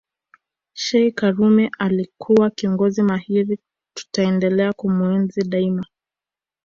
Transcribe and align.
Sheikh 0.73 1.15
karume 1.15 1.71
alikuwa 1.79 2.49
kiongozi 2.49 3.01
mahiri 3.03 3.59
tutaendelea 3.93 4.73
kumuenzi 4.73 5.41
daima 5.43 5.85